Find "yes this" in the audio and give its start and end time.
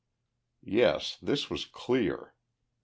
0.65-1.47